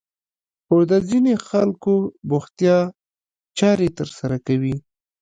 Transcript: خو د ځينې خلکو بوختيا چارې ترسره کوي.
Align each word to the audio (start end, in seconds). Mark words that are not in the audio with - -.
خو 0.65 0.77
د 0.91 0.93
ځينې 1.09 1.33
خلکو 1.47 1.93
بوختيا 2.29 2.77
چارې 3.59 3.87
ترسره 3.97 4.37
کوي. 4.47 4.75